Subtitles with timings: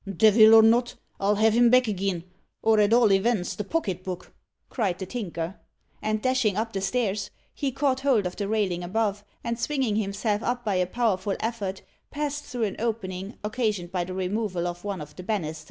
[0.17, 2.23] "Devil or not, I'll have him back agin,
[2.63, 4.33] or at all events the pocket book!"
[4.67, 5.59] cried the Tinker.
[6.01, 10.41] And, dashing up the stairs, he caught hold of the railing above, and swinging himself
[10.41, 15.01] up by a powerful effort, passed through an opening, occasioned by the removal of one
[15.01, 15.59] of the banisters.